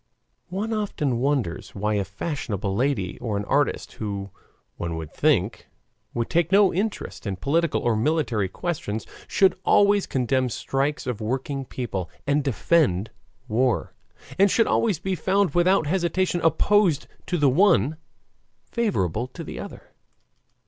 One 0.49 0.73
often 0.73 1.19
wonders 1.19 1.75
why 1.75 1.93
a 1.93 2.03
fashionable 2.03 2.75
lady 2.75 3.19
or 3.19 3.37
an 3.37 3.45
artist, 3.45 3.93
who, 3.93 4.31
one 4.77 4.95
would 4.97 5.13
think, 5.13 5.67
would 6.15 6.27
take 6.27 6.51
no 6.51 6.73
interest 6.73 7.27
in 7.27 7.35
political 7.35 7.81
or 7.83 7.95
military 7.95 8.49
questions, 8.49 9.05
should 9.27 9.59
always 9.63 10.07
condemn 10.07 10.49
strikes 10.49 11.05
of 11.05 11.21
working 11.21 11.65
people, 11.65 12.09
and 12.25 12.43
defend 12.43 13.11
war; 13.47 13.93
and 14.39 14.49
should 14.49 14.65
always 14.65 14.97
be 14.97 15.13
found 15.13 15.53
without 15.53 15.85
hesitation 15.85 16.41
opposed 16.41 17.05
to 17.27 17.37
the 17.37 17.47
one, 17.47 17.97
favorable 18.71 19.27
to 19.27 19.43
the 19.43 19.59
other. 19.59 19.91